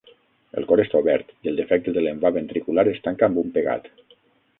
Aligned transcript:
El 0.59 0.63
cor 0.69 0.79
està 0.83 1.01
obert 1.03 1.29
i 1.47 1.51
el 1.51 1.59
defecte 1.61 1.93
de 1.97 2.03
l'envà 2.05 2.31
ventricular 2.39 2.87
es 2.93 3.03
tanca 3.09 3.29
amb 3.29 3.43
un 3.43 3.53
pegat. 3.59 3.87